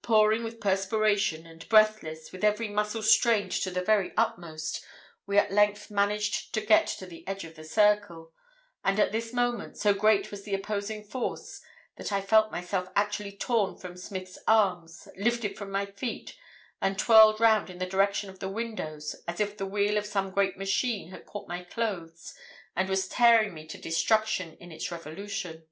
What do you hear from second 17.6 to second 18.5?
in the direction of the